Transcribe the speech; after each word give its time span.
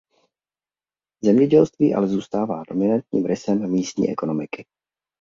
Zemědělství 1.25 1.93
ale 1.95 2.07
zůstává 2.07 2.63
dominantním 2.69 3.25
rysem 3.25 3.71
místní 3.71 4.09
ekonomiky. 4.09 4.65